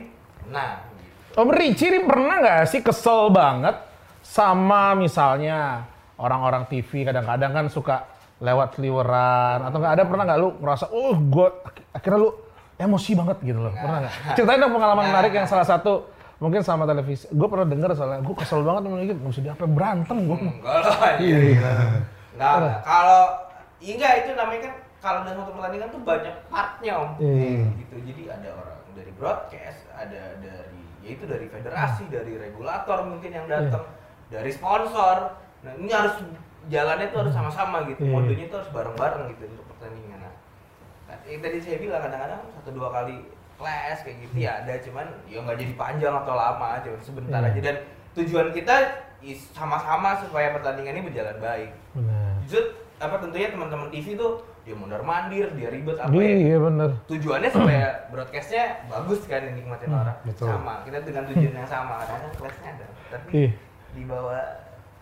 [0.45, 1.39] nah gitu.
[1.39, 3.75] Om Ricci pernah nggak sih kesel banget
[4.21, 8.05] sama misalnya orang-orang TV kadang-kadang kan suka
[8.38, 9.93] lewat seliweran atau nggak?
[9.93, 11.47] Ada pernah nggak lu ngerasa oh gue
[11.89, 12.29] akhirnya lu
[12.75, 13.71] emosi banget gitu loh.
[13.71, 14.13] Pernah nggak?
[14.36, 18.35] Ceritain dong pengalaman menarik yang salah satu mungkin sama televisi gue pernah denger soalnya gue
[18.35, 21.59] kesel banget sama ini mesti diapa berantem gue enggak lah Iya, iya.
[22.33, 22.77] Enggak, enggak.
[22.81, 23.23] Kalau
[23.79, 27.11] iya enggak itu namanya kan kalau dalam satu pertandingan tuh banyak partnya om.
[27.19, 27.63] Iya.
[27.75, 27.95] Gitu.
[28.07, 33.83] Jadi ada orang dari broadcast, ada dari yaitu dari federasi, dari regulator mungkin yang datang,
[34.31, 35.35] dari sponsor.
[35.67, 36.15] Nah ini harus
[36.71, 38.07] jalannya tuh harus sama-sama gitu.
[38.07, 38.13] Iya.
[38.15, 40.19] Modenya tuh harus bareng-bareng gitu untuk pertandingan.
[40.23, 45.05] Nah, yang tadi saya bilang kadang-kadang satu dua kali clash kayak gitu ya ada cuman
[45.25, 47.49] ya nggak jadi panjang atau lama cuma sebentar Iya.
[47.49, 47.75] aja dan
[48.13, 48.75] tujuan kita
[49.49, 52.61] sama-sama supaya pertandingan ini berjalan baik benar Justru
[52.97, 56.35] apa tentunya teman-teman TV tuh dia mondar mandir, dia ribet apa iya ya.
[56.45, 60.15] iya bener Tujuannya supaya broadcastnya bagus kan yang dinikmatin orang.
[60.23, 60.47] betul.
[60.47, 61.99] Sama, kita dengan tujuan yang sama.
[61.99, 63.49] Kadang kelasnya ada, tapi Iya.
[63.91, 64.43] di bawah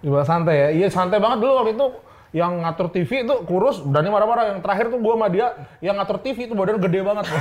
[0.02, 0.68] Dibawa santai ya.
[0.74, 1.88] Iya santai banget dulu waktu itu
[2.32, 4.56] yang ngatur TV itu kurus, berani marah-marah.
[4.56, 5.48] Yang terakhir tuh gua sama dia
[5.80, 7.26] yang ngatur TV itu badan gede banget.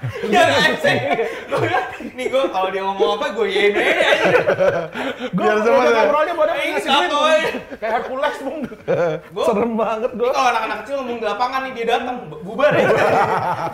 [0.00, 0.96] Ya anjing.
[1.44, 1.76] Gue
[2.16, 3.92] nih gue kalau dia ngomong apa gue yain aja.
[5.28, 5.98] Gua Biar semua udah ya.
[6.00, 6.56] ngobrolnya badan.
[6.56, 7.12] Bung.
[7.12, 7.40] woy.
[7.76, 8.60] Kayak Hercules, Bung.
[9.28, 10.30] Gua- Serem banget Ini gua.
[10.32, 12.86] kalau anak-anak kecil ngomong di lapangan nih dia datang bubar ya.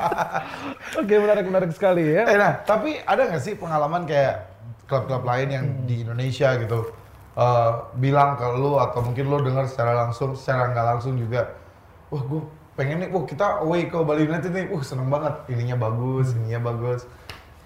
[1.00, 2.22] Oke, menarik-menarik sekali ya.
[2.26, 4.50] Eh nah, tapi ada nggak sih pengalaman kayak
[4.86, 6.90] klub-klub lain yang di Indonesia gitu
[7.36, 11.52] eh, bilang ke lu atau mungkin lu dengar secara langsung, secara nggak langsung juga,
[12.08, 12.40] wah gue
[12.76, 16.72] pengen nih, wah kita away ke Bali United nih, wah seneng banget, ininya bagus, ininya
[16.72, 17.04] bagus.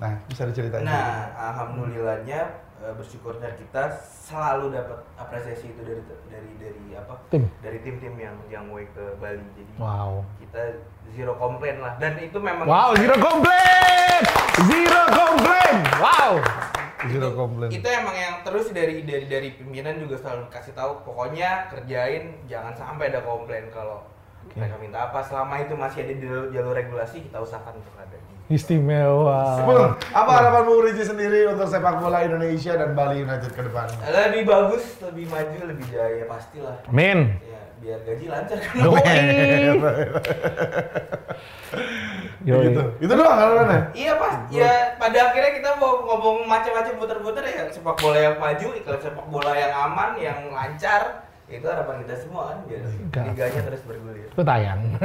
[0.01, 0.83] Nah, bisa diceritain.
[0.83, 2.41] Nah, alhamdulillahnya
[2.81, 6.01] eh, bersyukurnya kita selalu dapat apresiasi itu dari
[6.33, 7.21] dari dari apa?
[7.29, 7.45] Tim?
[7.61, 9.45] Dari tim-tim yang yang way ke Bali.
[9.53, 10.25] Jadi Wow.
[10.41, 10.81] kita
[11.13, 12.01] zero komplain lah.
[12.01, 14.23] Dan itu memang Wow, zero komplain.
[14.65, 15.75] Zero komplain.
[16.01, 16.33] Wow.
[17.09, 17.71] Zero komplain.
[17.73, 22.77] itu emang yang terus dari dari dari pimpinan juga selalu kasih tahu pokoknya kerjain jangan
[22.77, 24.05] sampai ada komplain kalau
[24.53, 28.17] mereka minta apa selama itu masih ada di jalur, jalur regulasi kita usahakan untuk ada
[28.51, 29.63] Istimewa.
[29.63, 33.95] Bung, apa harapan Bung Riji sendiri untuk sepak bola Indonesia dan Bali United ke depannya?
[34.11, 37.39] lebih bagus lebih maju lebih jaya pastilah Amin.
[37.47, 39.17] ya biar gaji lancar kan Yoi.
[42.45, 42.73] Yoi.
[42.73, 42.83] Gitu.
[43.05, 43.93] Itu doang harapannya.
[43.93, 48.69] Iya pas, ya pada akhirnya kita mau ngomong macam-macam puter-puter ya sepak bola yang maju,
[48.81, 53.25] iklan sepak bola yang aman, yang lancar, itu harapan kita semua kan biar Enggak.
[53.27, 54.27] liganya terus bergulir.
[54.31, 54.81] Itu tayang.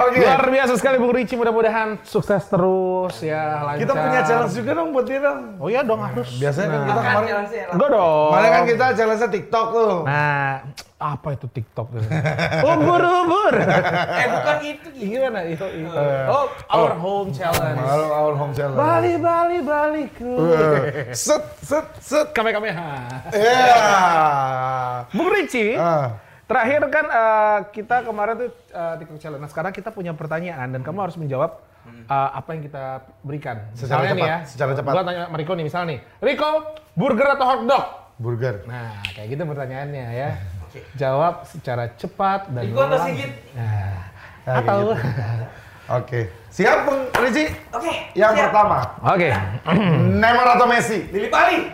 [0.00, 0.18] Oke.
[0.18, 3.80] Luar biasa sekali Bung Ricci, mudah-mudahan sukses terus ya, lancar.
[3.80, 5.40] Kita punya challenge juga dong buat dia dong.
[5.60, 6.28] Oh iya dong harus.
[6.36, 6.86] Biasanya kan Nah.
[6.86, 7.66] kita Makan kemarin.
[7.70, 8.28] Enggak dong.
[8.30, 9.94] Kemarin kan kita challenge-nya TikTok tuh.
[10.02, 10.50] Nah,
[11.00, 12.04] apa itu TikTok tuh?
[12.70, 13.56] Ubur-ubur.
[13.56, 15.16] Eh bukan itu gitu.
[15.16, 15.40] Gimana?
[15.42, 15.88] Itu, itu.
[16.28, 17.80] Oh, our home challenge.
[17.80, 18.76] Our, our home challenge.
[18.76, 20.32] Bali, Bali, Baliku.
[20.52, 22.26] Eh, Set, set, set.
[22.30, 22.88] Kame kame ha.
[23.32, 23.80] Iya.
[25.10, 26.20] Bung Ricci, Ah.
[26.44, 29.40] terakhir kan eh, kita kemarin tuh eh, TikTok challenge.
[29.40, 32.84] Nah, sekarang kita punya pertanyaan dan kamu harus menjawab eh, apa yang kita
[33.22, 33.56] berikan.
[33.72, 34.38] Secara Misalnya nih cepat, ya.
[34.44, 34.92] secara cepat.
[34.92, 35.98] Gua tanya sama Riko nih, misalnya nih.
[36.20, 36.50] Riko,
[36.92, 37.84] burger atau hotdog?
[38.20, 38.54] Burger.
[38.68, 40.30] Nah, kayak gitu pertanyaannya ya.
[40.94, 43.08] Jawab secara cepat dan atau langsung.
[43.10, 43.32] Sigit?
[43.54, 44.08] Nah,
[44.40, 44.96] Ah, atau
[46.00, 46.30] Oke.
[46.48, 47.50] Siap, Bung Riji?
[47.70, 47.92] Oke.
[48.14, 48.44] Yang siap.
[48.46, 49.28] pertama, Oke.
[50.22, 51.02] Neymar atau Messi?
[51.10, 51.66] Lili Pali.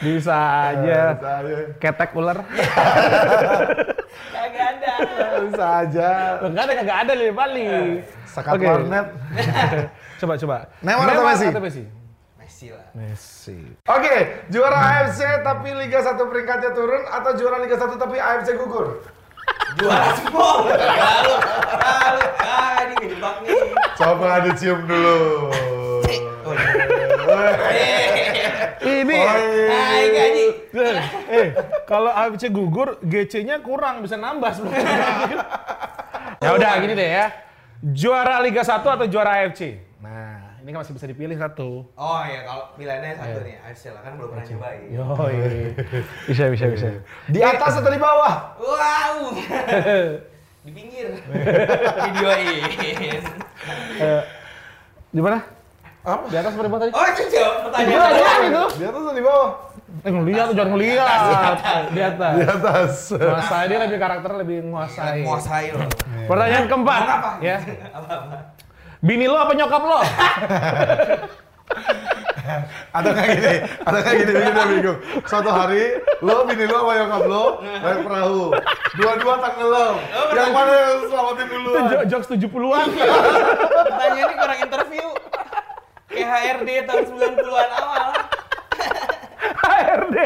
[0.00, 0.36] Bisa
[0.70, 0.98] aja.
[1.14, 1.56] Bisa aja.
[1.76, 2.38] Ketek ular.
[4.30, 4.94] Kagak ada.
[5.42, 6.10] Bisa aja.
[6.42, 7.66] Enggak ada, enggak ada di Bali.
[8.24, 8.66] Sekat Oke.
[8.66, 9.06] warnet.
[10.20, 10.56] Coba, coba.
[10.80, 11.46] Neymar atau Messi?
[11.48, 11.82] atau Messi?
[12.50, 12.82] Messi lah.
[12.98, 13.62] Messi.
[13.86, 14.16] Oke,
[14.50, 14.74] juara
[15.06, 19.06] AFC tapi Liga 1 peringkatnya turun atau juara Liga 1 tapi AFC gugur?
[19.78, 20.66] Juara semua.
[20.66, 21.34] Lalu,
[21.78, 23.54] lalu, ah ini kejebak nih.
[23.94, 25.18] Coba dicium dulu.
[26.42, 26.50] Oh,
[27.70, 30.46] Eh, Ini Hai gaji.
[31.30, 31.46] eh
[31.86, 35.38] kalau AFC gugur GC-nya kurang bisa nambah sebenarnya.
[36.42, 37.26] ya udah gini deh ya.
[37.80, 39.78] Juara Liga 1 atau juara AFC?
[40.02, 41.88] Nah, ini kan masih bisa dipilih satu.
[41.94, 44.82] Oh ya kalau pilihannya satu nih, AFC lah kan belum pernah nyobain.
[44.88, 45.36] Yoi.
[46.28, 46.88] Bisa bisa bisa.
[47.26, 48.34] Di atas atau di bawah?
[48.60, 49.32] Wow.
[50.60, 51.16] Di pinggir.
[51.96, 52.60] Videoin.
[55.10, 55.38] Di mana?
[56.00, 56.24] Apa?
[56.28, 56.92] Di atas apa di bawah tadi?
[56.92, 58.12] Oh itu jawab Di pertanyaan.
[58.12, 58.64] bawah itu.
[58.76, 59.50] Di atas atau di bawah?
[60.00, 61.08] Eh ngeliat tuh jangan ngeliat.
[61.90, 62.32] Di atas.
[62.36, 62.92] Di atas.
[63.16, 65.20] Menguasai dia lebih karakter lebih menguasai.
[65.24, 65.88] Menguasai loh.
[66.24, 67.30] Pertanyaan keempat, Apa?
[67.42, 67.56] ya.
[69.00, 70.00] Bini lo apa nyokap lo?
[72.90, 74.98] Atau kayak gini, atau kayak gini, bikin dia bingung.
[75.22, 78.42] Suatu hari, lo, bini lo sama nyokap lo, naik perahu.
[78.92, 79.94] Dua-dua tenggelam.
[80.34, 81.82] Yang mana yang selamatin Itu duluan?
[81.86, 82.86] jo- jokes 70-an.
[82.90, 85.06] Pertanyaan ini kurang interview.
[86.10, 88.04] Kayak HRD tahun 90-an awal.
[89.62, 90.16] HRD.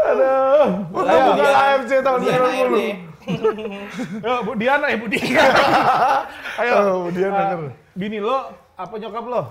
[0.00, 0.64] Aduh.
[0.88, 2.78] Untuk bukan AFC tahun Budian HRD.
[3.04, 3.09] 90.
[4.24, 5.62] Yo, Bu Diana ya, Bu Diana.
[6.60, 6.74] Ayo.
[6.80, 7.60] Oh, dia eh, denger.
[7.96, 9.42] bini lo apa nyokap lo?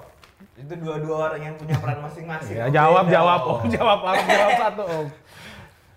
[0.55, 2.55] Itu dua-dua orang yang punya peran masing-masing.
[2.55, 3.13] Ya, jawab, dong.
[3.13, 3.60] jawab, Om.
[3.69, 4.15] Jawab, Om.
[4.23, 5.08] Jawab satu, Om.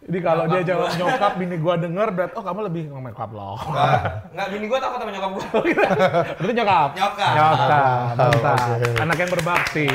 [0.02, 3.54] Jadi kalau dia jawab nyokap, bini gua denger, berarti oh kamu lebih ngomong nyokap lo.
[3.54, 4.00] Enggak,
[4.34, 5.46] enggak bini gua takut sama nyokap gua.
[6.42, 6.90] Berarti nyokap.
[6.98, 7.34] Nyokap.
[7.38, 7.94] Nyokap.
[8.18, 8.56] Bentar.
[8.66, 8.90] oke.
[8.98, 9.88] Anak yang berbakti.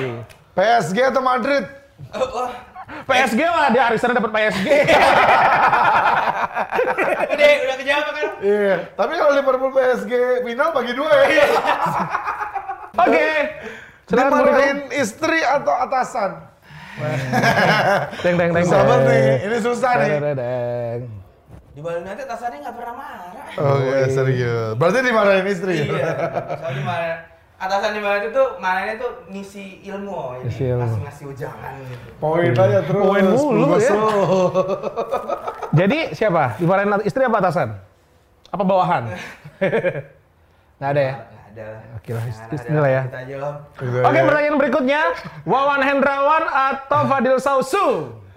[0.55, 1.63] PSG atau Madrid?
[2.15, 2.51] Oh, wah.
[2.87, 4.67] PSG lah dia arisan dapat PSG.
[7.27, 8.27] Udah, udah kejawab kan?
[8.41, 8.75] Iya.
[8.95, 10.11] Tapi kalau Liverpool PSG
[10.45, 11.45] final bagi dua ya.
[12.97, 13.29] Oke.
[14.07, 14.47] Silakan Bu Riko.
[14.47, 16.31] Dimarahin istri atau atasan?
[18.23, 18.65] Deng deng deng.
[18.65, 19.01] Deng.
[19.05, 20.09] nih, ini susah nih.
[20.17, 20.99] Deng, deng, deng.
[21.77, 23.31] Di Bali United atasannya nggak pernah marah.
[23.61, 24.73] Oh iya serius.
[24.81, 25.75] Berarti dimarahin istri.
[25.85, 26.09] Iya.
[26.57, 27.36] Soalnya marah.
[27.57, 30.81] Atasan di Bali itu tuh marahnya tuh ngisi ilmu, Ngisi jadi ilmu.
[30.85, 32.07] ngasih ngasih ujangan gitu.
[32.17, 33.01] Poin aja terus.
[33.01, 33.91] Poin mulu ya.
[35.73, 36.53] Jadi siapa?
[36.55, 37.69] Dimarahin istri apa atasan?
[38.47, 39.09] Apa bawahan?
[40.77, 41.13] Nggak ada ya?
[41.17, 41.81] Nggak ada lah.
[41.97, 43.01] Oke lah, Nggak ada, bismillah ya.
[43.09, 43.55] Aja loh.
[44.05, 45.01] Oke, pertanyaan berikutnya.
[45.43, 47.87] Wawan Hendrawan atau Fadil Sausu?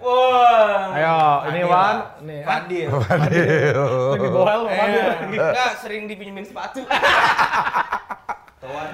[0.01, 0.97] Wah.
[0.97, 1.97] Ayo, ini Fadil Wan, lah.
[2.25, 2.41] nih.
[2.41, 2.89] Fadil.
[4.17, 5.37] Lebih bawel sama Fadil Eh, lagi.
[5.37, 6.81] enggak sering dipinjemin sepatu.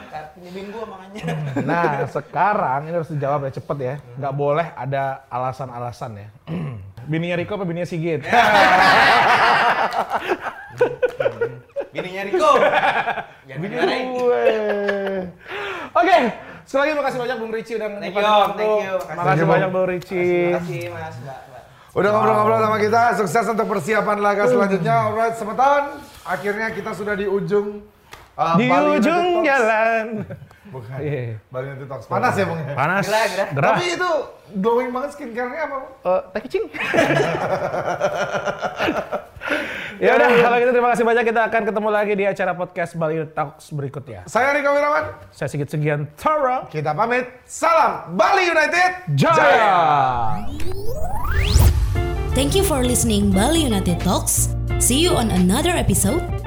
[0.07, 1.23] Kan pinjemin gua makanya.
[1.61, 3.95] Nah, sekarang ini harus dijawab ya cepet ya.
[4.15, 6.27] Nggak boleh ada alasan-alasan ya.
[7.09, 8.19] Bininya Riko apa bininya Sigit?
[11.89, 12.51] Bininya Riko.
[13.47, 14.05] Jangan Bini dimarahin.
[14.11, 14.43] gue.
[15.95, 16.17] Oke,
[16.63, 18.59] sekali lagi makasih banyak Bung Ricci udah Thank you, waktu.
[18.59, 18.95] thank you.
[19.09, 19.53] Makasih Bung.
[19.55, 20.19] banyak Bung Ricci.
[20.19, 21.15] Terima kasih Mas.
[21.97, 24.95] Udah ngobrol-ngobrol sama kita, sukses untuk persiapan laga selanjutnya.
[25.07, 25.83] Alright, semeton.
[26.21, 27.81] Akhirnya kita sudah di ujung
[28.37, 29.47] uh, Di Bali ujung Talks.
[29.49, 30.05] jalan.
[30.73, 30.99] Bukan.
[30.99, 31.39] Iya.
[31.49, 32.05] Bali United Talks.
[32.05, 32.59] Panas ya, Bung?
[32.75, 33.03] Panas.
[33.07, 33.47] Gerah, gerah.
[33.55, 33.71] Gerah.
[33.75, 34.09] Tapi itu
[34.59, 35.77] glowing banget skincare-nya apa?
[36.03, 36.63] Eh, tai kucing.
[40.03, 41.23] ya udah, kalau gitu terima kasih banyak.
[41.23, 44.27] Kita akan ketemu lagi di acara podcast Bali Talks berikutnya.
[44.27, 45.05] Saya Riko Wirawan.
[45.31, 46.67] Saya Sigit Segian Tara.
[46.67, 47.25] Kita pamit.
[47.47, 48.91] Salam Bali United.
[49.15, 49.73] Jaya.
[52.37, 54.53] Thank you for listening Bali United Talks.
[54.77, 56.46] See you on another episode.